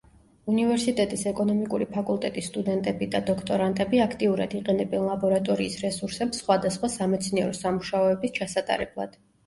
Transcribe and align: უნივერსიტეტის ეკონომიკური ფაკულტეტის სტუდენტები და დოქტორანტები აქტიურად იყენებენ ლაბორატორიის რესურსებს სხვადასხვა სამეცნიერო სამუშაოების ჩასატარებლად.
უნივერსიტეტის 0.51 1.25
ეკონომიკური 1.31 1.87
ფაკულტეტის 1.97 2.47
სტუდენტები 2.53 3.09
და 3.17 3.23
დოქტორანტები 3.29 4.03
აქტიურად 4.07 4.57
იყენებენ 4.63 5.07
ლაბორატორიის 5.13 5.79
რესურსებს 5.87 6.45
სხვადასხვა 6.45 6.95
სამეცნიერო 6.99 7.57
სამუშაოების 7.65 8.39
ჩასატარებლად. 8.43 9.21